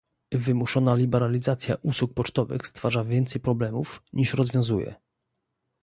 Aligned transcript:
Wymuszona 0.35 0.95
liberalizacja 0.95 1.75
usług 1.81 2.13
pocztowych 2.13 2.67
stwarza 2.67 3.03
więcej 3.03 3.41
problemów, 3.41 4.03
niż 4.13 4.33
rozwiązuje 4.33 4.95